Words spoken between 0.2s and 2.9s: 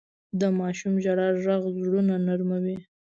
د ماشوم ژړا ږغ زړونه نرموي.